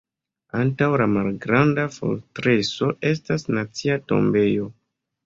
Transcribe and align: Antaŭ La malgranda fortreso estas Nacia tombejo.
Antaŭ 0.59 0.85
La 1.01 1.05
malgranda 1.11 1.83
fortreso 1.97 2.89
estas 3.11 3.47
Nacia 3.59 3.99
tombejo. 4.15 4.67